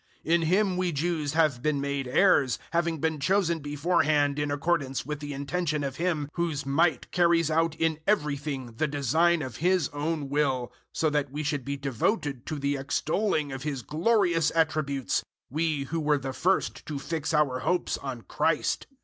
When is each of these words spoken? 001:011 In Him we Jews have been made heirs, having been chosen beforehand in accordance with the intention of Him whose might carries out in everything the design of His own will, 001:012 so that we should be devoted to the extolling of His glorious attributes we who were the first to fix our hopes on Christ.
001:011 0.25 0.33
In 0.33 0.41
Him 0.41 0.77
we 0.77 0.91
Jews 0.91 1.33
have 1.33 1.61
been 1.61 1.79
made 1.79 2.07
heirs, 2.07 2.57
having 2.71 2.97
been 2.97 3.19
chosen 3.19 3.59
beforehand 3.59 4.39
in 4.39 4.49
accordance 4.49 5.05
with 5.05 5.19
the 5.19 5.31
intention 5.31 5.83
of 5.83 5.97
Him 5.97 6.27
whose 6.33 6.65
might 6.65 7.11
carries 7.11 7.51
out 7.51 7.75
in 7.75 7.99
everything 8.07 8.73
the 8.77 8.87
design 8.87 9.43
of 9.43 9.57
His 9.57 9.89
own 9.89 10.27
will, 10.27 10.69
001:012 10.69 10.69
so 10.93 11.09
that 11.11 11.31
we 11.31 11.43
should 11.43 11.63
be 11.63 11.77
devoted 11.77 12.47
to 12.47 12.57
the 12.57 12.77
extolling 12.77 13.51
of 13.51 13.61
His 13.61 13.83
glorious 13.83 14.51
attributes 14.55 15.23
we 15.51 15.83
who 15.83 15.99
were 15.99 16.17
the 16.17 16.33
first 16.33 16.83
to 16.87 16.97
fix 16.97 17.31
our 17.31 17.59
hopes 17.59 17.99
on 17.99 18.23
Christ. 18.23 18.87